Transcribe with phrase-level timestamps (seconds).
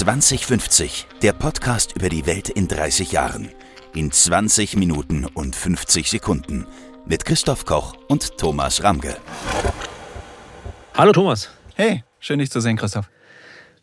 [0.00, 3.50] 2050, der Podcast über die Welt in 30 Jahren.
[3.94, 6.66] In 20 Minuten und 50 Sekunden.
[7.04, 9.18] Mit Christoph Koch und Thomas Ramge.
[10.94, 11.50] Hallo Thomas.
[11.74, 13.10] Hey, schön dich zu sehen, Christoph.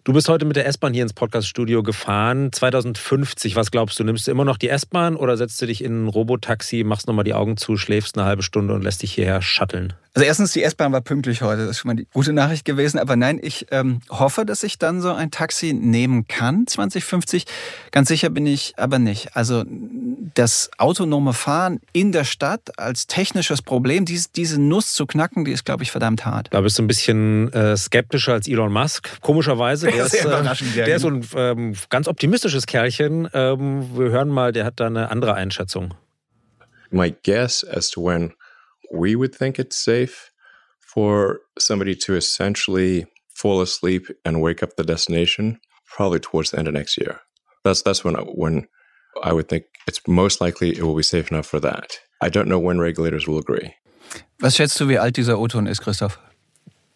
[0.08, 2.54] Du bist heute mit der S-Bahn hier ins Podcaststudio gefahren.
[2.54, 4.06] 2050, was glaubst du?
[4.06, 7.26] Nimmst du immer noch die S-Bahn oder setzt du dich in ein Robotaxi, machst nochmal
[7.26, 9.92] die Augen zu, schläfst eine halbe Stunde und lässt dich hierher shutteln?
[10.18, 11.62] Also erstens, die S-Bahn war pünktlich heute.
[11.62, 12.98] Das ist schon mal die gute Nachricht gewesen.
[12.98, 17.46] Aber nein, ich ähm, hoffe, dass ich dann so ein Taxi nehmen kann, 2050.
[17.92, 19.36] Ganz sicher bin ich aber nicht.
[19.36, 19.64] Also
[20.34, 25.52] das autonome Fahren in der Stadt als technisches Problem, dies, diese Nuss zu knacken, die
[25.52, 26.48] ist, glaube ich, verdammt hart.
[26.50, 29.22] Da bist du ein bisschen äh, skeptischer als Elon Musk.
[29.22, 29.92] Komischerweise.
[29.98, 33.30] Der, ist, äh, der ist so ein ähm, ganz optimistisches Kerlchen.
[33.34, 35.94] Ähm, wir hören mal, der hat da eine andere Einschätzung.
[36.90, 38.34] My guess as to when
[38.92, 40.32] we would think it's safe
[40.80, 46.68] for somebody to essentially fall asleep and wake up the destination probably towards the end
[46.68, 47.20] of next year.
[47.64, 48.68] That's that's when I, when
[49.24, 52.00] I would think it's most likely it will be safe enough for that.
[52.22, 53.74] I don't know when regulators will agree.
[54.40, 56.20] Was schätzt du, wie alt dieser O-Ton ist, Christoph?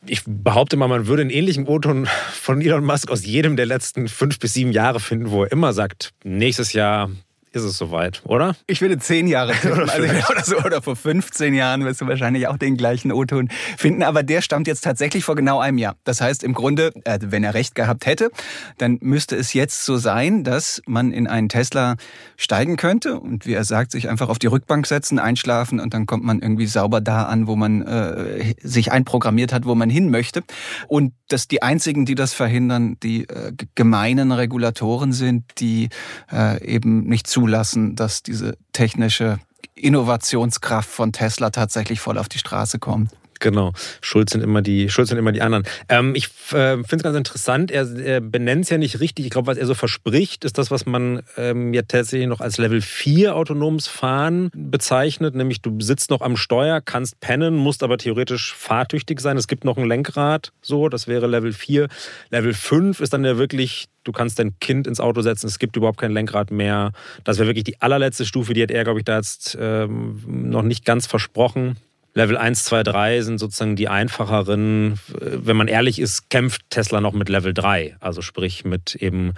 [0.05, 4.07] Ich behaupte mal, man würde einen ähnlichen O-Ton von Elon Musk aus jedem der letzten
[4.07, 7.11] fünf bis sieben Jahre finden, wo er immer sagt, nächstes Jahr
[7.53, 8.55] ist es soweit, oder?
[8.67, 12.47] Ich würde zehn Jahre tippen, also oder, so, oder vor 15 Jahren wirst du wahrscheinlich
[12.47, 14.03] auch den gleichen O-Ton finden.
[14.03, 15.95] Aber der stammt jetzt tatsächlich vor genau einem Jahr.
[16.05, 18.31] Das heißt im Grunde, äh, wenn er recht gehabt hätte,
[18.77, 21.95] dann müsste es jetzt so sein, dass man in einen Tesla
[22.37, 26.05] steigen könnte und wie er sagt, sich einfach auf die Rückbank setzen, einschlafen und dann
[26.05, 30.09] kommt man irgendwie sauber da an, wo man äh, sich einprogrammiert hat, wo man hin
[30.09, 30.43] möchte.
[30.87, 35.89] Und dass die einzigen, die das verhindern, die äh, gemeinen Regulatoren sind, die
[36.31, 39.39] äh, eben nicht zu zulassen, dass diese technische
[39.73, 43.09] Innovationskraft von Tesla tatsächlich voll auf die Straße kommt.
[43.41, 43.73] Genau.
[44.01, 45.65] Schuld sind immer die, Schuld sind immer die anderen.
[45.89, 47.71] Ähm, ich äh, finde es ganz interessant.
[47.71, 49.25] Er, er benennt es ja nicht richtig.
[49.25, 52.59] Ich glaube, was er so verspricht, ist das, was man ähm, ja tatsächlich noch als
[52.59, 55.33] Level 4 autonomes Fahren bezeichnet.
[55.33, 59.37] Nämlich du sitzt noch am Steuer, kannst pennen, musst aber theoretisch fahrtüchtig sein.
[59.37, 61.87] Es gibt noch ein Lenkrad, so, das wäre Level 4.
[62.29, 65.77] Level 5 ist dann ja wirklich du kannst dein Kind ins Auto setzen, es gibt
[65.77, 66.91] überhaupt kein Lenkrad mehr.
[67.23, 70.63] Das wäre wirklich die allerletzte Stufe, die hat er, glaube ich, da jetzt ähm, noch
[70.63, 71.77] nicht ganz versprochen.
[72.13, 74.99] Level 1, 2, 3 sind sozusagen die einfacheren.
[75.07, 77.95] Wenn man ehrlich ist, kämpft Tesla noch mit Level 3.
[77.99, 79.33] Also sprich mit eben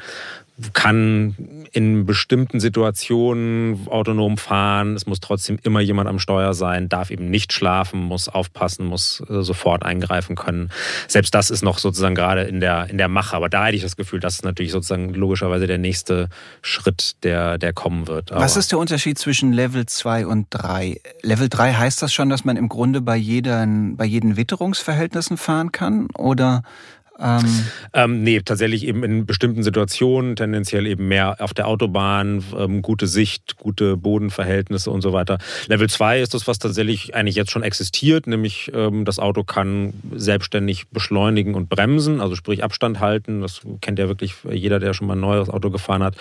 [0.74, 1.36] kann
[1.72, 4.96] in bestimmten Situationen autonom fahren.
[4.96, 9.24] Es muss trotzdem immer jemand am Steuer sein, darf eben nicht schlafen, muss aufpassen, muss
[9.30, 10.70] äh, sofort eingreifen können.
[11.08, 13.36] Selbst das ist noch sozusagen gerade in der, in der Mache.
[13.36, 16.30] Aber da hätte ich das Gefühl, das ist natürlich sozusagen logischerweise der nächste
[16.62, 18.32] Schritt, der, der kommen wird.
[18.32, 21.02] Aber Was ist der Unterschied zwischen Level 2 und 3?
[21.24, 25.72] Level 3 heißt das schon, dass man im Grunde bei, jeden, bei jeden Witterungsverhältnissen fahren
[25.72, 26.08] kann?
[26.16, 26.62] Oder
[27.20, 32.82] ähm, ähm, nee, tatsächlich eben in bestimmten Situationen, tendenziell eben mehr auf der Autobahn, ähm,
[32.82, 35.38] gute Sicht, gute Bodenverhältnisse und so weiter.
[35.68, 39.94] Level 2 ist das, was tatsächlich eigentlich jetzt schon existiert, nämlich ähm, das Auto kann
[40.16, 43.42] selbstständig beschleunigen und bremsen, also sprich Abstand halten.
[43.42, 46.16] Das kennt ja wirklich jeder, der schon mal ein neues Auto gefahren hat.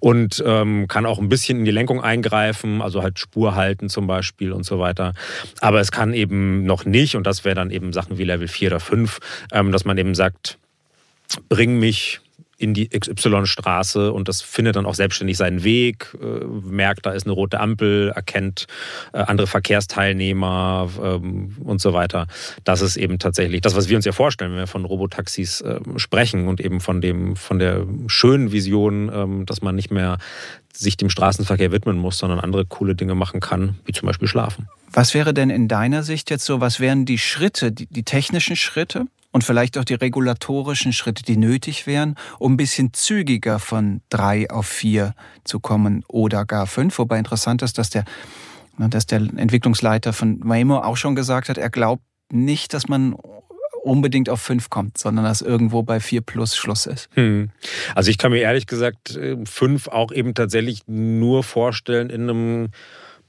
[0.00, 4.08] Und ähm, kann auch ein bisschen in die Lenkung eingreifen, also halt Spur halten zum
[4.08, 5.14] Beispiel und so weiter.
[5.60, 8.70] Aber es kann eben noch nicht, und das wäre dann eben Sachen wie Level 4
[8.70, 9.20] oder 5,
[9.52, 10.58] ähm, dass man eben sagt, sagt,
[11.48, 12.20] bring mich
[12.58, 17.26] in die XY-Straße und das findet dann auch selbstständig seinen Weg, äh, merkt, da ist
[17.26, 18.68] eine rote Ampel, erkennt
[19.12, 22.28] äh, andere Verkehrsteilnehmer ähm, und so weiter.
[22.62, 25.80] Das ist eben tatsächlich das, was wir uns ja vorstellen, wenn wir von Robotaxis äh,
[25.96, 30.18] sprechen und eben von dem, von der schönen Vision, ähm, dass man nicht mehr
[30.72, 34.68] sich dem Straßenverkehr widmen muss, sondern andere coole Dinge machen kann, wie zum Beispiel schlafen.
[34.92, 38.54] Was wäre denn in deiner Sicht jetzt so, was wären die Schritte, die, die technischen
[38.54, 44.02] Schritte, und vielleicht auch die regulatorischen Schritte, die nötig wären, um ein bisschen zügiger von
[44.10, 46.98] drei auf vier zu kommen oder gar fünf.
[46.98, 48.04] Wobei interessant ist, dass der,
[48.78, 53.14] dass der Entwicklungsleiter von Waymo auch schon gesagt hat, er glaubt nicht, dass man
[53.82, 57.08] unbedingt auf fünf kommt, sondern dass irgendwo bei vier plus Schluss ist.
[57.14, 57.50] Hm.
[57.94, 62.68] Also ich kann mir ehrlich gesagt äh, fünf auch eben tatsächlich nur vorstellen in einem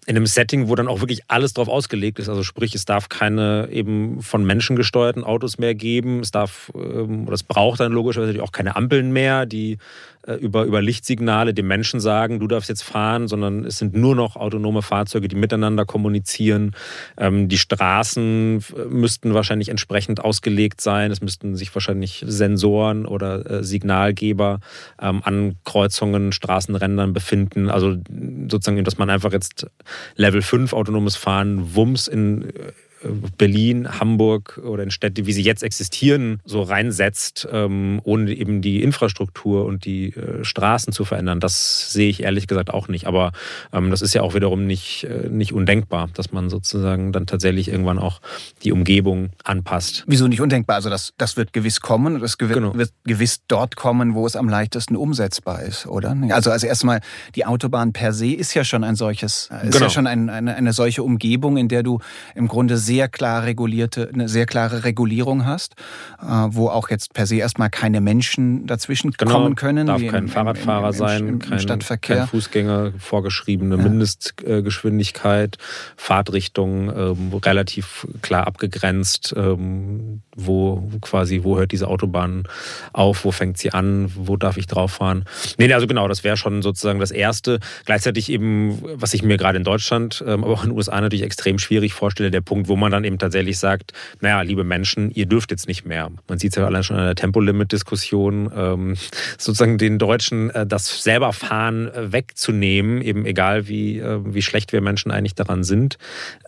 [0.05, 2.29] in einem Setting, wo dann auch wirklich alles drauf ausgelegt ist.
[2.29, 6.19] Also sprich, es darf keine eben von Menschen gesteuerten Autos mehr geben.
[6.19, 9.77] Es darf ähm, oder es braucht dann logischerweise auch keine Ampeln mehr, die
[10.39, 14.35] über, über Lichtsignale dem Menschen sagen, du darfst jetzt fahren, sondern es sind nur noch
[14.35, 16.75] autonome Fahrzeuge, die miteinander kommunizieren.
[17.17, 21.11] Ähm, die Straßen äh, müssten wahrscheinlich entsprechend ausgelegt sein.
[21.11, 24.59] Es müssten sich wahrscheinlich Sensoren oder äh, Signalgeber
[25.01, 27.69] ähm, an Kreuzungen, Straßenrändern befinden.
[27.69, 27.97] Also
[28.49, 29.67] sozusagen, dass man einfach jetzt
[30.15, 32.53] Level 5 autonomes Fahren Wumms in
[33.37, 38.83] Berlin, Hamburg oder in Städte, wie sie jetzt existieren, so reinsetzt, ähm, ohne eben die
[38.83, 41.39] Infrastruktur und die äh, Straßen zu verändern.
[41.39, 43.07] Das sehe ich ehrlich gesagt auch nicht.
[43.07, 43.31] Aber
[43.71, 47.67] ähm, das ist ja auch wiederum nicht, äh, nicht undenkbar, dass man sozusagen dann tatsächlich
[47.67, 48.21] irgendwann auch
[48.63, 50.03] die Umgebung anpasst.
[50.07, 50.77] Wieso nicht undenkbar?
[50.77, 52.75] Also das, das wird gewiss kommen und das genau.
[52.75, 56.15] wird gewiss dort kommen, wo es am leichtesten umsetzbar ist, oder?
[56.29, 57.01] Also, also erstmal,
[57.35, 59.85] die Autobahn per se ist ja schon ein solches, ist genau.
[59.85, 61.99] ja schon ein, eine, eine solche Umgebung, in der du
[62.35, 65.75] im Grunde sehr klar regulierte, eine sehr klare Regulierung hast,
[66.21, 69.31] äh, wo auch jetzt per se erstmal keine Menschen dazwischen genau.
[69.31, 69.87] kommen können.
[69.87, 72.17] Darf kein im, Fahrradfahrer im, im, sein, kein, Stadtverkehr.
[72.17, 73.83] kein Fußgänger, vorgeschriebene ja.
[73.83, 75.57] Mindestgeschwindigkeit,
[75.95, 82.43] Fahrtrichtung ähm, relativ klar abgegrenzt, ähm, wo quasi, wo hört diese Autobahn
[82.91, 85.25] auf, wo fängt sie an, wo darf ich drauf fahren.
[85.57, 87.59] Nee, also genau, das wäre schon sozusagen das Erste.
[87.85, 91.23] Gleichzeitig eben, was ich mir gerade in Deutschland, ähm, aber auch in den USA natürlich
[91.23, 95.25] extrem schwierig vorstelle, der Punkt, wo man dann eben tatsächlich sagt, naja, liebe Menschen, ihr
[95.25, 96.11] dürft jetzt nicht mehr.
[96.27, 98.95] Man sieht es ja allein schon an der Tempolimit-Diskussion, ähm,
[99.37, 104.73] sozusagen den Deutschen äh, das selber Fahren äh, wegzunehmen, eben egal wie, äh, wie schlecht
[104.73, 105.97] wir Menschen eigentlich daran sind.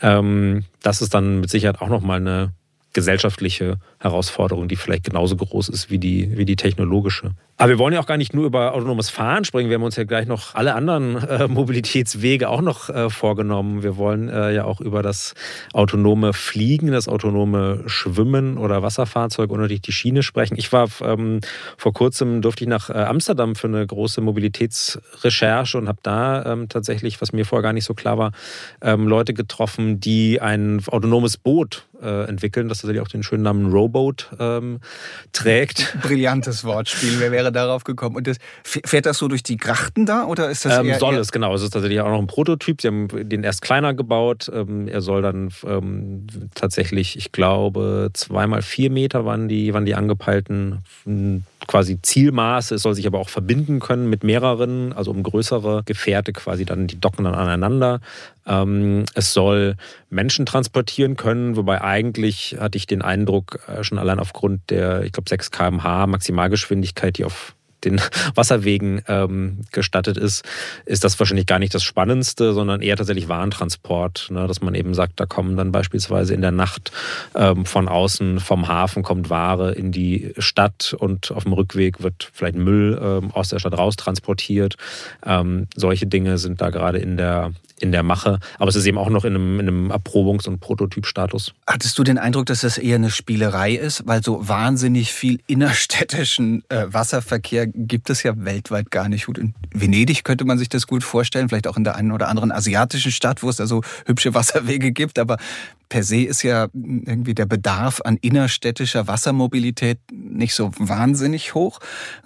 [0.02, 2.52] Ähm, das ist dann mit Sicherheit auch nochmal eine
[2.96, 7.32] gesellschaftliche Herausforderung, die vielleicht genauso groß ist wie die, wie die technologische.
[7.58, 9.70] Aber wir wollen ja auch gar nicht nur über autonomes Fahren sprechen.
[9.70, 13.82] Wir haben uns ja gleich noch alle anderen äh, Mobilitätswege auch noch äh, vorgenommen.
[13.82, 15.36] Wir wollen äh, ja auch über das
[15.72, 20.56] autonome Fliegen, das autonome Schwimmen oder Wasserfahrzeug und natürlich die Schiene sprechen.
[20.58, 21.40] Ich war ähm,
[21.78, 26.68] vor kurzem, durfte ich nach äh, Amsterdam für eine große Mobilitätsrecherche und habe da ähm,
[26.68, 28.32] tatsächlich, was mir vorher gar nicht so klar war,
[28.82, 33.72] ähm, Leute getroffen, die ein autonomes Boot äh, entwickeln, das tatsächlich auch den schönen Namen
[33.72, 34.80] Rowboat ähm,
[35.32, 35.98] trägt.
[36.02, 37.20] Brillantes Wortspiel.
[37.20, 38.16] Wer wäre darauf gekommen.
[38.16, 41.16] Und das, fährt das so durch die Grachten da oder ist das ähm, eher, Soll
[41.16, 41.54] es, genau.
[41.54, 42.82] Es ist tatsächlich auch noch ein Prototyp.
[42.82, 44.50] Sie haben den erst kleiner gebaut.
[44.54, 49.96] Ähm, er soll dann ähm, tatsächlich, ich glaube, zweimal vier Meter waren die, waren die
[49.96, 50.84] angepeilten
[51.68, 52.76] quasi Zielmaße.
[52.76, 56.88] Es soll sich aber auch verbinden können mit mehreren, also um größere Gefährte quasi dann,
[56.88, 58.02] die docken dann aneinander.
[58.46, 59.76] Ähm, es soll
[60.10, 65.12] Menschen transportieren können, wobei eigentlich hatte ich den Eindruck, äh, schon allein aufgrund der, ich
[65.12, 68.02] glaube, 6 km/h Maximalgeschwindigkeit, die auf den
[68.36, 70.44] Wasserwegen ähm, gestattet ist,
[70.86, 74.28] ist das wahrscheinlich gar nicht das Spannendste, sondern eher tatsächlich Warentransport.
[74.32, 74.48] Ne?
[74.48, 76.92] Dass man eben sagt, da kommen dann beispielsweise in der Nacht
[77.36, 82.30] ähm, von außen vom Hafen kommt Ware in die Stadt und auf dem Rückweg wird
[82.34, 84.76] vielleicht Müll ähm, aus der Stadt raus transportiert.
[85.26, 88.40] Ähm, solche Dinge sind da gerade in der in der Mache.
[88.58, 91.54] Aber es ist eben auch noch in einem, in einem Erprobungs- und Prototypstatus.
[91.68, 94.08] Hattest du den Eindruck, dass das eher eine Spielerei ist?
[94.08, 99.26] Weil so wahnsinnig viel innerstädtischen äh, Wasserverkehr gibt es ja weltweit gar nicht.
[99.26, 102.30] Gut, in Venedig könnte man sich das gut vorstellen, vielleicht auch in der einen oder
[102.30, 105.20] anderen asiatischen Stadt, wo es da so hübsche Wasserwege gibt.
[105.20, 105.38] Aber
[105.90, 111.80] per se ist ja irgendwie der Bedarf an innerstädtischer Wassermobilität nicht so wahnsinnig hoch.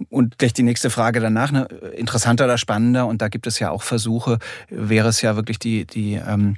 [0.09, 3.71] Und gleich die nächste Frage danach, ne, interessanter oder spannender, und da gibt es ja
[3.71, 4.39] auch Versuche,
[4.69, 6.56] wäre es ja wirklich die, die ähm,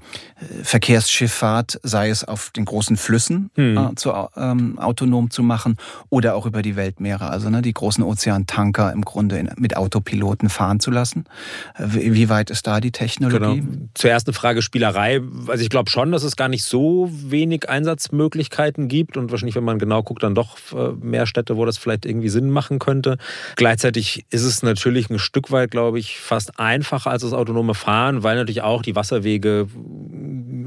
[0.64, 3.78] Verkehrsschifffahrt, sei es auf den großen Flüssen hm.
[3.78, 5.78] äh, zu, ähm, autonom zu machen
[6.10, 10.50] oder auch über die Weltmeere, also ne, die großen Ozeantanker im Grunde in, mit Autopiloten
[10.50, 11.26] fahren zu lassen.
[11.78, 13.62] Wie, wie weit ist da die Technologie?
[13.62, 13.88] Genau.
[13.94, 15.22] Zur ersten Frage Spielerei.
[15.48, 19.64] Also ich glaube schon, dass es gar nicht so wenig Einsatzmöglichkeiten gibt und wahrscheinlich, wenn
[19.64, 23.18] man genau guckt, dann doch äh, mehr Städte, wo das vielleicht irgendwie Sinn machen könnte.
[23.56, 28.24] Gleichzeitig ist es natürlich ein Stück weit, glaube ich, fast einfacher als das autonome Fahren,
[28.24, 29.68] weil natürlich auch die Wasserwege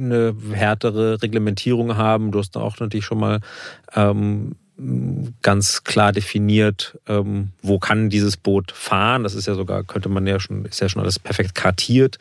[0.04, 2.31] eine härtere Reglementierung haben.
[2.31, 3.40] Du hast da auch natürlich schon mal
[3.95, 4.57] ähm,
[5.43, 9.23] ganz klar definiert, ähm, wo kann dieses Boot fahren.
[9.23, 12.19] Das ist ja sogar, könnte man ja schon, ist ja schon alles perfekt kartiert.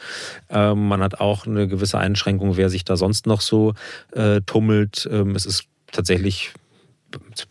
[0.49, 3.73] Ähm, man hat auch eine gewisse Einschränkung, wer sich da sonst noch so
[4.11, 5.09] äh, tummelt.
[5.11, 6.53] Ähm, es ist tatsächlich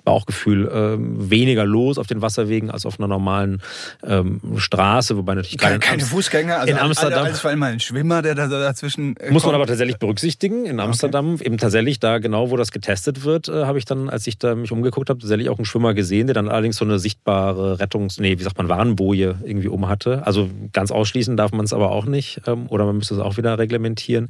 [0.05, 3.63] Bauchgefühl äh, weniger los auf den Wasserwegen als auf einer normalen
[4.05, 7.81] ähm, Straße, wobei natürlich keine, keine Fußgänger, also in Amsterdam alles vor allem mal ein
[7.81, 10.67] Schwimmer, der da dazwischen äh, muss man aber tatsächlich berücksichtigen.
[10.67, 11.47] In Amsterdam okay.
[11.47, 14.55] eben tatsächlich da genau, wo das getestet wird, äh, habe ich dann, als ich da
[14.55, 18.19] mich umgeguckt habe, tatsächlich auch einen Schwimmer gesehen, der dann allerdings so eine sichtbare Rettungs,
[18.19, 20.27] nee, wie sagt man, Warnboje irgendwie um hatte.
[20.27, 23.37] Also ganz ausschließen darf man es aber auch nicht, ähm, oder man müsste es auch
[23.37, 24.29] wieder reglementieren.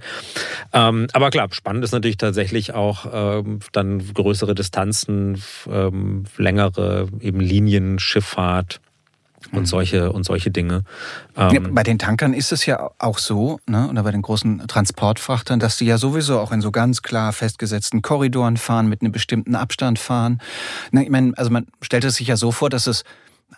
[0.72, 5.21] Ähm, aber klar, spannend ist natürlich tatsächlich auch ähm, dann größere Distanzen
[5.70, 8.80] ähm, längere eben Linienschifffahrt
[9.50, 9.66] und mhm.
[9.66, 10.84] solche und solche Dinge.
[11.36, 14.66] Ähm, ja, bei den Tankern ist es ja auch so, ne, oder bei den großen
[14.68, 19.12] Transportfrachtern, dass die ja sowieso auch in so ganz klar festgesetzten Korridoren fahren, mit einem
[19.12, 20.40] bestimmten Abstand fahren.
[20.90, 23.04] Na, ich meine, also man stellt es sich ja so vor, dass es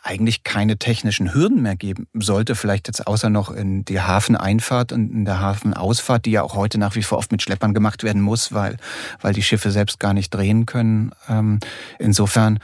[0.05, 5.11] eigentlich keine technischen Hürden mehr geben sollte, vielleicht jetzt außer noch in die Hafeneinfahrt und
[5.11, 8.21] in der Hafenausfahrt, die ja auch heute nach wie vor oft mit Schleppern gemacht werden
[8.21, 8.77] muss, weil,
[9.23, 11.13] weil die Schiffe selbst gar nicht drehen können.
[11.29, 11.59] Ähm,
[11.99, 12.59] insofern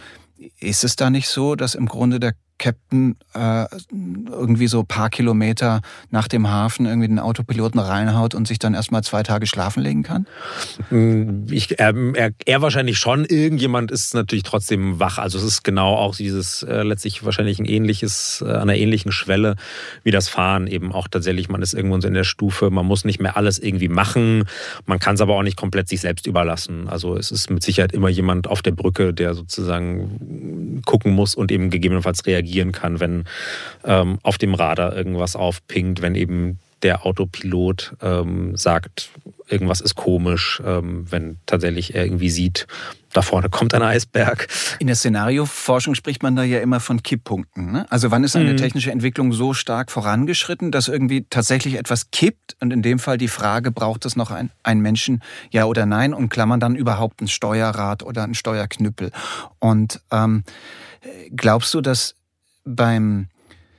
[0.61, 3.65] ist es da nicht so, dass im Grunde der Captain äh,
[4.31, 9.03] irgendwie so paar Kilometer nach dem Hafen irgendwie den Autopiloten reinhaut und sich dann erstmal
[9.03, 10.27] zwei Tage schlafen legen kann?
[10.91, 13.25] Mm, ich, er, er, er, wahrscheinlich schon.
[13.25, 15.17] Irgendjemand ist natürlich trotzdem wach.
[15.19, 19.11] Also es ist genau auch dieses äh, letztlich wahrscheinlich ein ähnliches, äh, an einer ähnlichen
[19.11, 19.57] Schwelle
[20.05, 20.67] wie das Fahren.
[20.67, 23.89] Eben auch tatsächlich, man ist irgendwo in der Stufe, man muss nicht mehr alles irgendwie
[23.89, 24.45] machen.
[24.85, 26.89] Man kann es aber auch nicht komplett sich selbst überlassen.
[26.91, 30.50] Also es ist mit Sicherheit immer jemand auf der Brücke, der sozusagen
[30.83, 33.25] gucken muss und eben gegebenenfalls reagieren kann, wenn
[33.85, 39.11] ähm, auf dem Radar irgendwas aufpingt, wenn eben der Autopilot ähm, sagt,
[39.51, 42.67] irgendwas ist komisch, ähm, wenn tatsächlich er irgendwie sieht,
[43.13, 44.47] da vorne kommt ein Eisberg.
[44.79, 47.73] In der Szenarioforschung spricht man da ja immer von Kipppunkten.
[47.73, 47.87] Ne?
[47.91, 48.57] Also wann ist eine mhm.
[48.57, 53.29] technische Entwicklung so stark vorangeschritten, dass irgendwie tatsächlich etwas kippt und in dem Fall die
[53.29, 57.29] Frage, braucht es noch ein, einen Menschen, ja oder nein, und klammern dann überhaupt ein
[57.29, 59.11] Steuerrad oder ein Steuerknüppel.
[59.59, 60.45] Und ähm,
[61.35, 62.15] glaubst du, dass
[62.65, 63.29] beim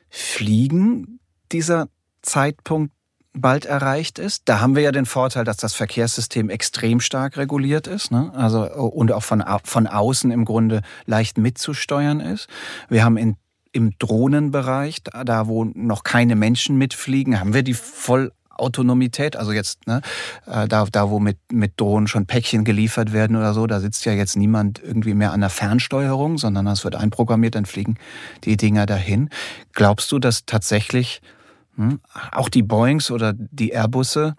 [0.10, 1.20] Fliegen
[1.52, 1.88] dieser
[2.22, 2.94] Zeitpunkt
[3.34, 4.44] bald erreicht ist.
[4.46, 8.32] Da haben wir ja den Vorteil, dass das Verkehrssystem extrem stark reguliert ist, ne?
[8.36, 12.48] also und auch von, von außen im Grunde leicht mitzusteuern ist.
[12.90, 13.38] Wir haben in,
[13.72, 19.88] im Drohnenbereich, da wo noch keine Menschen mitfliegen, haben wir die voll Autonomität, also jetzt,
[19.88, 20.02] ne,
[20.46, 24.06] äh, da, da wo mit, mit Drohnen schon Päckchen geliefert werden oder so, da sitzt
[24.06, 27.98] ja jetzt niemand irgendwie mehr an der Fernsteuerung, sondern das wird einprogrammiert, dann fliegen
[28.44, 29.30] die Dinger dahin.
[29.74, 31.22] Glaubst du, dass tatsächlich
[32.32, 34.36] auch die Boeings oder die Airbusse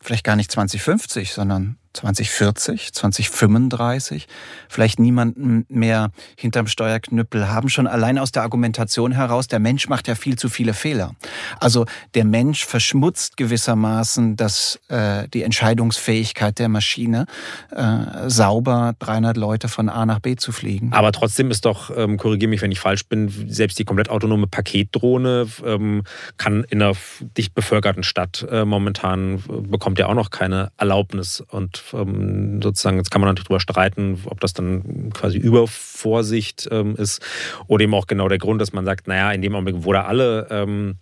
[0.00, 4.26] vielleicht gar nicht 2050, sondern 2040, 2035
[4.68, 10.08] vielleicht niemanden mehr hinterm Steuerknüppel haben, schon allein aus der Argumentation heraus, der Mensch macht
[10.08, 11.14] ja viel zu viele Fehler.
[11.60, 17.26] Also der Mensch verschmutzt gewissermaßen das, äh, die Entscheidungsfähigkeit der Maschine,
[17.70, 20.92] äh, sauber 300 Leute von A nach B zu fliegen.
[20.92, 24.46] Aber trotzdem ist doch, ähm, korrigiere mich, wenn ich falsch bin, selbst die komplett autonome
[24.46, 26.02] Paketdrohne ähm,
[26.36, 26.94] kann in einer
[27.36, 32.96] dicht bevölkerten Stadt äh, momentan, äh, bekommt ja auch noch keine Erlaubnis und ähm, sozusagen,
[32.96, 37.22] jetzt kann man natürlich darüber streiten, ob das dann quasi Übervorsicht ähm, ist
[37.66, 40.04] oder eben auch genau der Grund, dass man sagt, naja, in dem Augenblick, wo da
[40.04, 40.96] alle ähm,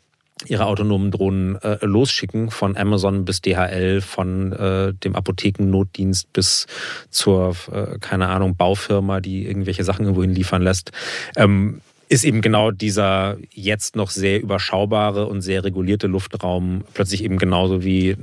[0.44, 6.66] ihre autonomen Drohnen äh, losschicken, von Amazon bis DHL, von äh, dem Apothekennotdienst bis
[7.10, 10.92] zur, äh, keine Ahnung, Baufirma, die irgendwelche Sachen irgendwo hinliefern lässt.
[11.36, 17.38] Ähm, ist eben genau dieser jetzt noch sehr überschaubare und sehr regulierte Luftraum plötzlich eben
[17.38, 18.16] genauso wie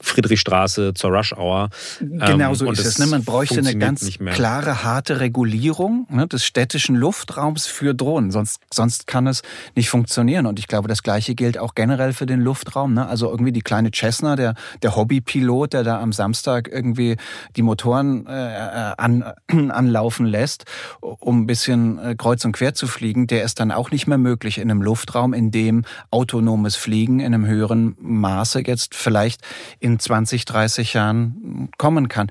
[0.00, 1.70] Friedrichstraße zur Rush Hour.
[2.00, 2.98] Genau so ähm, ist es.
[2.98, 3.06] Ne?
[3.06, 8.32] Man bräuchte eine ganz klare, harte Regulierung ne, des städtischen Luftraums für Drohnen.
[8.32, 9.42] Sonst, sonst kann es
[9.76, 10.46] nicht funktionieren.
[10.46, 12.94] Und ich glaube, das Gleiche gilt auch generell für den Luftraum.
[12.94, 13.06] Ne?
[13.06, 17.16] Also irgendwie die kleine Cessna, der, der Hobbypilot, der da am Samstag irgendwie
[17.56, 19.24] die Motoren äh, an,
[19.70, 20.64] anlaufen lässt,
[21.00, 24.06] um ein bisschen äh, kreuz und quer zu fliegen Fliegen, der ist dann auch nicht
[24.06, 29.42] mehr möglich in einem Luftraum, in dem autonomes Fliegen in einem höheren Maße jetzt vielleicht
[29.80, 32.30] in 20, 30 Jahren kommen kann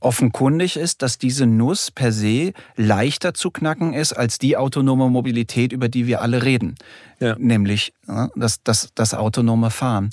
[0.00, 5.72] offenkundig ist, dass diese Nuss per se leichter zu knacken ist als die autonome Mobilität,
[5.72, 6.74] über die wir alle reden.
[7.20, 7.36] Ja.
[7.38, 7.92] Nämlich
[8.34, 10.10] das, das, das autonome Fahren.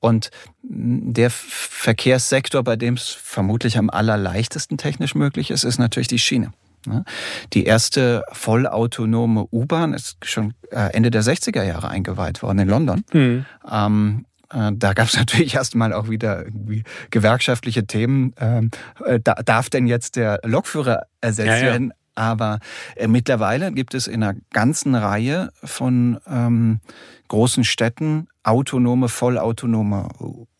[0.00, 0.30] Und
[0.62, 6.54] der Verkehrssektor, bei dem es vermutlich am allerleichtesten technisch möglich ist, ist natürlich die Schiene.
[6.86, 7.04] Ne?
[7.52, 13.04] Die erste vollautonome U-Bahn ist schon äh, Ende der 60er Jahre eingeweiht worden in London.
[13.12, 13.46] Mhm.
[13.70, 18.34] Ähm, äh, da gab es natürlich erstmal auch wieder irgendwie gewerkschaftliche Themen.
[18.38, 18.70] Ähm,
[19.04, 21.62] äh, darf denn jetzt der Lokführer ersetzt ja, ja.
[21.62, 21.92] werden?
[22.14, 22.60] Aber
[22.96, 26.80] äh, mittlerweile gibt es in einer ganzen Reihe von ähm,
[27.28, 30.08] großen Städten autonome, vollautonome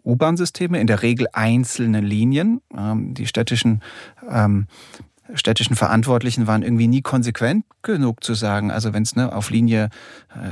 [0.05, 2.61] U-Bahn-Systeme, in der Regel einzelne Linien.
[2.77, 3.83] Ähm, die städtischen
[4.29, 4.67] ähm,
[5.35, 9.91] städtischen Verantwortlichen waren irgendwie nie konsequent genug zu sagen, also wenn es ne, auf Linie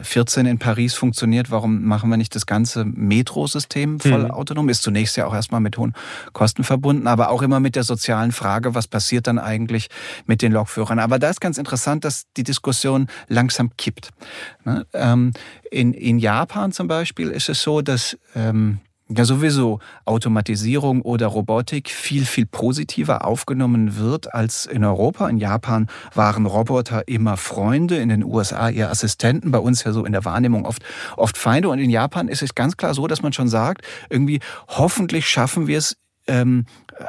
[0.03, 4.31] 14 äh, in Paris funktioniert, warum machen wir nicht das ganze Metrosystem voll mhm.
[4.31, 4.69] autonom?
[4.69, 5.95] Ist zunächst ja auch erstmal mit hohen
[6.33, 9.89] Kosten verbunden, aber auch immer mit der sozialen Frage, was passiert dann eigentlich
[10.27, 10.99] mit den Lokführern?
[10.99, 14.11] Aber da ist ganz interessant, dass die Diskussion langsam kippt.
[14.65, 14.87] Ne?
[14.93, 15.33] Ähm,
[15.71, 18.79] in, in Japan zum Beispiel ist es so, dass ähm,
[19.09, 25.29] ja sowieso Automatisierung oder Robotik viel, viel positiver aufgenommen wird als in Europa.
[25.29, 30.05] In Japan waren Roboter immer Freunde, in den USA eher Assistenten, bei uns ja so
[30.05, 30.83] in der Wahrnehmung oft,
[31.17, 31.69] oft Feinde.
[31.69, 35.67] Und in Japan ist es ganz klar so, dass man schon sagt, irgendwie hoffentlich schaffen
[35.67, 35.97] wir es
[36.27, 36.65] ähm,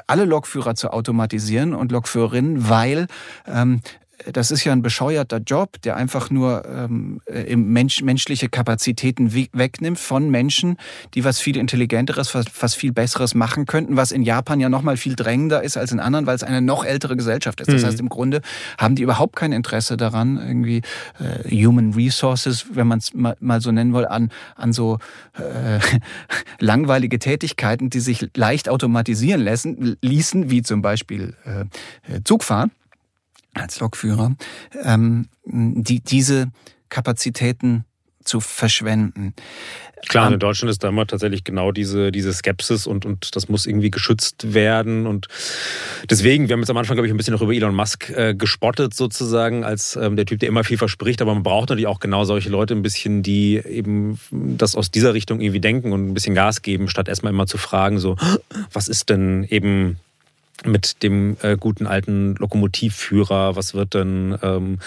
[0.07, 3.07] alle Lokführer zu automatisieren und Lokführerinnen, weil
[3.47, 3.81] ähm,
[4.31, 9.99] das ist ja ein bescheuerter Job, der einfach nur ähm, äh, Mensch, menschliche Kapazitäten wegnimmt
[9.99, 10.77] von Menschen,
[11.13, 14.81] die was viel Intelligenteres, was, was viel Besseres machen könnten, was in Japan ja noch
[14.81, 17.71] mal viel drängender ist als in anderen, weil es eine noch ältere Gesellschaft ist.
[17.71, 17.87] Das mhm.
[17.87, 18.41] heißt, im Grunde
[18.77, 20.81] haben die überhaupt kein Interesse daran, irgendwie
[21.19, 24.99] äh, Human Resources, wenn man es mal, mal, so nennen will, an, an so
[25.37, 25.79] äh,
[26.59, 32.71] langweilige Tätigkeiten, die sich leicht automatisieren lassen, ließen, wie zum Beispiel äh, Zugfahren
[33.55, 34.35] als Lokführer,
[34.83, 36.51] ähm, die, diese
[36.89, 37.85] Kapazitäten
[38.23, 39.33] zu verschwenden.
[40.07, 43.65] Klar, in Deutschland ist da immer tatsächlich genau diese, diese Skepsis und, und das muss
[43.65, 45.07] irgendwie geschützt werden.
[45.07, 45.27] Und
[46.09, 48.35] deswegen, wir haben jetzt am Anfang, glaube ich, ein bisschen noch über Elon Musk äh,
[48.35, 51.21] gespottet, sozusagen, als ähm, der Typ, der immer viel verspricht.
[51.21, 55.13] Aber man braucht natürlich auch genau solche Leute ein bisschen, die eben das aus dieser
[55.13, 58.15] Richtung irgendwie denken und ein bisschen Gas geben, statt erstmal immer zu fragen, so,
[58.71, 59.97] was ist denn eben
[60.63, 64.79] mit dem äh, guten alten Lokomotivführer, was wird denn ähm,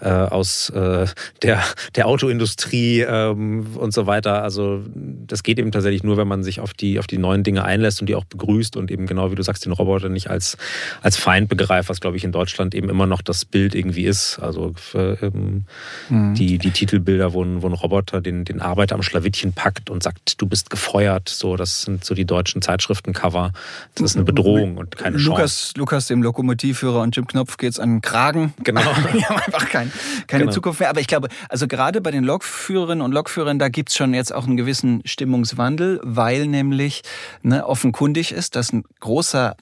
[0.00, 1.06] äh, aus äh,
[1.42, 1.62] der,
[1.94, 4.42] der Autoindustrie ähm, und so weiter.
[4.42, 7.64] Also das geht eben tatsächlich nur, wenn man sich auf die, auf die neuen Dinge
[7.64, 10.56] einlässt und die auch begrüßt und eben genau wie du sagst, den Roboter nicht als,
[11.02, 14.38] als Feind begreift, was glaube ich in Deutschland eben immer noch das Bild irgendwie ist.
[14.40, 15.64] Also ähm,
[16.08, 16.34] mhm.
[16.34, 20.02] die, die Titelbilder, wo ein, wo ein Roboter den, den Arbeiter am Schlawittchen packt und
[20.02, 21.28] sagt, du bist gefeuert.
[21.28, 23.52] So, das sind so die deutschen Zeitschriftencover.
[23.94, 27.78] Das ist eine Bedrohung und keine Lukas, Lukas, dem Lokomotivführer und Jim Knopf geht es
[27.78, 28.54] an den Kragen.
[28.62, 28.80] Genau.
[29.12, 29.92] Die haben einfach kein,
[30.26, 30.52] keine genau.
[30.52, 30.90] Zukunft mehr.
[30.90, 34.32] Aber ich glaube, also gerade bei den Lokführerinnen und Lokführern, da gibt es schon jetzt
[34.32, 37.02] auch einen gewissen Stimmungswandel, weil nämlich
[37.42, 39.56] ne, offenkundig ist, dass ein großer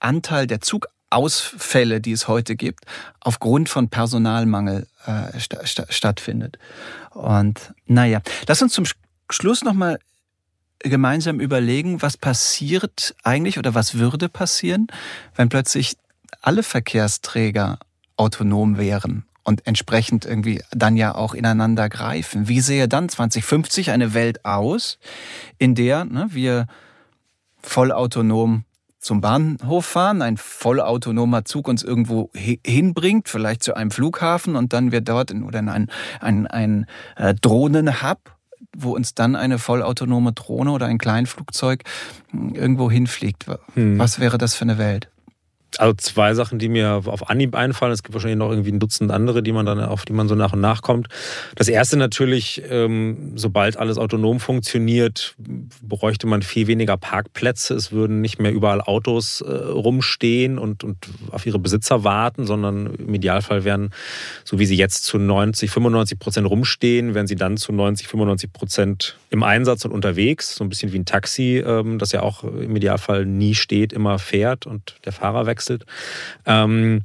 [0.00, 2.84] Anteil der Zugausfälle, die es heute gibt,
[3.20, 6.58] aufgrund von Personalmangel äh, st st stattfindet.
[7.10, 8.84] Und naja, lass uns zum
[9.30, 9.98] Schluss nochmal
[10.90, 14.86] gemeinsam überlegen, was passiert eigentlich oder was würde passieren,
[15.34, 15.96] wenn plötzlich
[16.42, 17.78] alle Verkehrsträger
[18.16, 22.48] autonom wären und entsprechend irgendwie dann ja auch ineinander greifen.
[22.48, 24.98] Wie sähe dann 2050 eine Welt aus,
[25.58, 26.66] in der ne, wir
[27.62, 28.64] vollautonom
[29.00, 34.92] zum Bahnhof fahren, ein vollautonomer Zug uns irgendwo hinbringt, vielleicht zu einem Flughafen und dann
[34.92, 36.86] wir dort in, oder in ein, ein, ein
[37.16, 38.18] äh, Drohnenhub
[38.76, 41.82] wo uns dann eine vollautonome Drohne oder ein Kleinflugzeug
[42.30, 43.46] hm, irgendwo hinfliegt.
[43.74, 43.98] Hm.
[43.98, 45.08] Was wäre das für eine Welt?
[45.80, 47.92] Also zwei Sachen, die mir auf Anhieb einfallen.
[47.92, 50.34] Es gibt wahrscheinlich noch irgendwie ein Dutzend andere, die man dann auf die man so
[50.34, 51.08] nach und nach kommt.
[51.56, 55.34] Das erste natürlich, ähm, sobald alles autonom funktioniert,
[55.82, 57.74] bräuchte man viel weniger Parkplätze.
[57.74, 60.96] Es würden nicht mehr überall Autos äh, rumstehen und, und
[61.30, 63.90] auf ihre Besitzer warten, sondern im Idealfall wären,
[64.44, 68.52] so wie sie jetzt zu 90, 95 Prozent rumstehen, wären sie dann zu 90, 95
[68.52, 70.54] Prozent im Einsatz und unterwegs.
[70.54, 74.18] So ein bisschen wie ein Taxi, ähm, das ja auch im Idealfall nie steht, immer
[74.18, 75.84] fährt und der Fahrer wechselt gewechselt.
[76.46, 77.02] Ähm,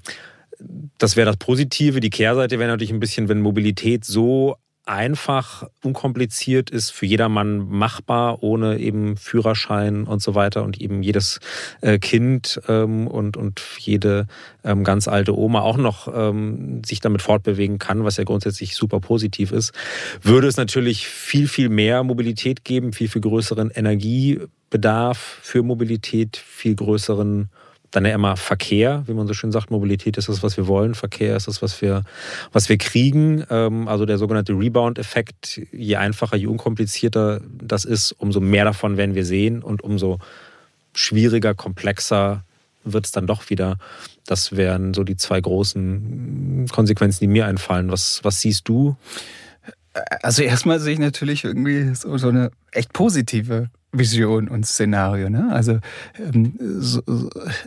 [0.98, 2.00] das wäre das Positive.
[2.00, 8.42] Die Kehrseite wäre natürlich ein bisschen, wenn Mobilität so einfach, unkompliziert ist, für jedermann machbar,
[8.42, 11.40] ohne eben Führerschein und so weiter und eben jedes
[11.82, 14.26] äh, Kind ähm, und, und jede
[14.64, 19.00] ähm, ganz alte Oma auch noch ähm, sich damit fortbewegen kann, was ja grundsätzlich super
[19.00, 19.74] positiv ist,
[20.24, 26.74] würde es natürlich viel, viel mehr Mobilität geben, viel, viel größeren Energiebedarf für Mobilität, viel
[26.74, 27.50] größeren
[27.92, 29.72] dann ja immer Verkehr, wie man so schön sagt.
[29.72, 30.96] Mobilität ist das, was wir wollen.
[30.96, 32.04] Verkehr ist das, was wir,
[32.52, 33.44] was wir kriegen.
[33.50, 35.62] Ähm, also der sogenannte Rebound-Effekt.
[35.72, 40.20] Je einfacher, je unkomplizierter das ist, umso mehr davon werden wir sehen und umso
[40.94, 42.44] schwieriger, komplexer
[42.84, 43.78] wird es dann doch wieder.
[44.26, 47.92] Das wären so die zwei großen Konsequenzen, die mir einfallen.
[47.92, 48.96] Was, was siehst du?
[50.22, 55.30] Also erstmal sehe ich natürlich irgendwie so, so eine echt positive Vision und Szenario.
[55.30, 55.50] Ne?
[55.52, 55.80] Also
[56.18, 57.02] ähm, so,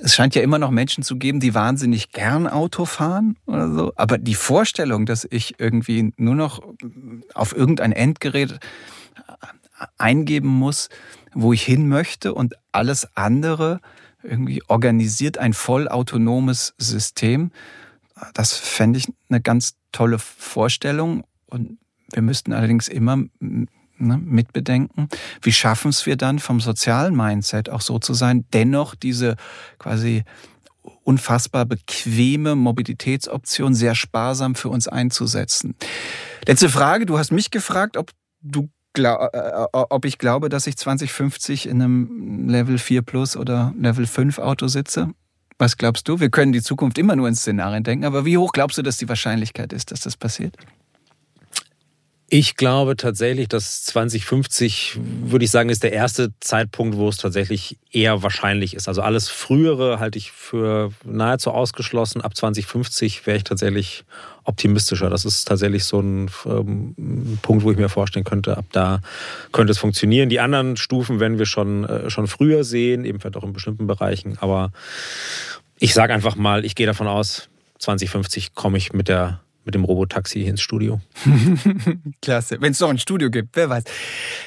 [0.03, 3.93] es scheint ja immer noch Menschen zu geben, die wahnsinnig gern Auto fahren oder so.
[3.97, 6.63] Aber die Vorstellung, dass ich irgendwie nur noch
[7.35, 8.61] auf irgendein Endgerät
[9.99, 10.89] eingeben muss,
[11.35, 13.81] wo ich hin möchte und alles andere
[14.23, 17.51] irgendwie organisiert ein vollautonomes System,
[18.35, 21.25] das fände ich eine ganz tolle Vorstellung.
[21.47, 21.79] Und
[22.13, 23.25] wir müssten allerdings immer
[23.99, 25.09] ne, mitbedenken.
[25.41, 29.37] Wie schaffen es wir dann vom sozialen Mindset auch so zu sein, dennoch diese
[29.79, 30.25] quasi
[31.05, 35.75] unfassbar bequeme Mobilitätsoption sehr sparsam für uns einzusetzen.
[36.47, 40.67] Letzte Frage, du hast mich gefragt, ob du glaub, äh, äh, ob ich glaube, dass
[40.67, 45.11] ich 2050 in einem Level 4 Plus oder Level 5 Auto sitze.
[45.59, 46.19] Was glaubst du?
[46.19, 48.97] Wir können die Zukunft immer nur in Szenarien denken, aber wie hoch glaubst du, dass
[48.97, 50.57] die Wahrscheinlichkeit ist, dass das passiert?
[52.35, 57.77] Ich glaube tatsächlich, dass 2050, würde ich sagen, ist der erste Zeitpunkt, wo es tatsächlich
[57.91, 58.89] eher wahrscheinlich ist.
[58.89, 62.23] Also alles Frühere halte ich für nahezu ausgeschlossen.
[62.23, 64.05] Ab 2050 wäre ich tatsächlich
[64.45, 65.11] optimistischer.
[65.11, 69.03] Das ist tatsächlich so ein ähm, Punkt, wo ich mir vorstellen könnte, ab da
[69.53, 70.31] könnte es funktionieren.
[70.31, 74.39] Die anderen Stufen werden wir schon, äh, schon früher sehen, ebenfalls auch in bestimmten Bereichen.
[74.41, 74.73] Aber
[75.79, 79.85] ich sage einfach mal, ich gehe davon aus, 2050 komme ich mit der mit dem
[79.85, 81.01] Robotaxi ins Studio.
[82.23, 82.61] Klasse.
[82.61, 83.85] Wenn es noch ein Studio gibt, wer weiß.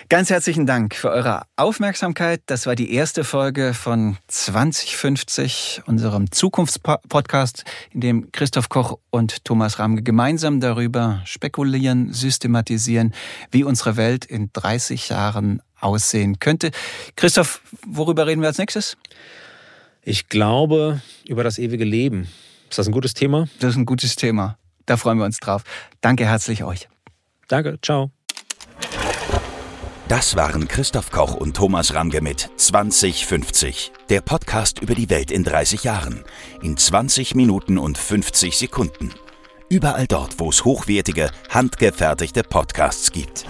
[0.09, 2.41] Ganz herzlichen Dank für eure Aufmerksamkeit.
[2.47, 9.79] Das war die erste Folge von 2050, unserem Zukunftspodcast, in dem Christoph Koch und Thomas
[9.79, 13.13] Ramge gemeinsam darüber spekulieren, systematisieren,
[13.51, 16.71] wie unsere Welt in 30 Jahren aussehen könnte.
[17.15, 18.97] Christoph, worüber reden wir als nächstes?
[20.03, 22.27] Ich glaube über das ewige Leben.
[22.69, 23.47] Ist das ein gutes Thema?
[23.59, 24.57] Das ist ein gutes Thema.
[24.85, 25.63] Da freuen wir uns drauf.
[26.01, 26.87] Danke herzlich euch.
[27.47, 28.11] Danke, ciao.
[30.07, 35.43] Das waren Christoph Koch und Thomas Ramge mit 2050, der Podcast über die Welt in
[35.43, 36.23] 30 Jahren,
[36.61, 39.11] in 20 Minuten und 50 Sekunden.
[39.67, 43.45] Überall dort, wo es hochwertige, handgefertigte Podcasts gibt.